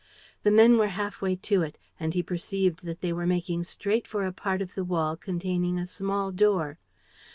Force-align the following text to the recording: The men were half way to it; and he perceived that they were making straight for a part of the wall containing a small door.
The 0.41 0.49
men 0.49 0.77
were 0.79 0.87
half 0.87 1.21
way 1.21 1.35
to 1.35 1.61
it; 1.61 1.77
and 1.99 2.15
he 2.15 2.23
perceived 2.23 2.85
that 2.85 3.01
they 3.01 3.13
were 3.13 3.27
making 3.27 3.65
straight 3.65 4.07
for 4.07 4.25
a 4.25 4.31
part 4.33 4.59
of 4.59 4.73
the 4.73 4.83
wall 4.83 5.15
containing 5.15 5.77
a 5.77 5.85
small 5.85 6.31
door. 6.31 6.79